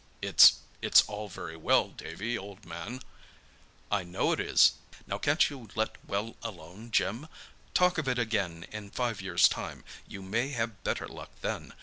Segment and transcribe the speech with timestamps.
[0.23, 3.01] "It's—it's all very well, Davy, old man—"
[3.91, 4.71] "I know it is.
[5.05, 7.27] Now, can't you let well alone, Jim?
[7.75, 11.75] Talk of it again in five years' time—you may have better luck then.